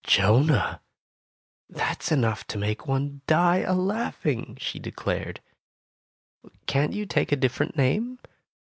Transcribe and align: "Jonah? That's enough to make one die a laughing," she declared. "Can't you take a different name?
"Jonah? 0.03 0.81
That's 1.69 2.11
enough 2.11 2.47
to 2.47 2.57
make 2.57 2.87
one 2.87 3.21
die 3.27 3.57
a 3.59 3.75
laughing," 3.75 4.57
she 4.59 4.79
declared. 4.79 5.41
"Can't 6.65 6.93
you 6.93 7.05
take 7.05 7.31
a 7.31 7.35
different 7.35 7.77
name? 7.77 8.17